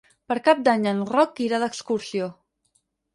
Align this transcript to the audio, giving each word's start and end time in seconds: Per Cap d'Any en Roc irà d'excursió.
Per 0.31 0.35
Cap 0.45 0.61
d'Any 0.67 0.87
en 0.91 1.03
Roc 1.09 1.41
irà 1.47 1.59
d'excursió. 1.65 2.31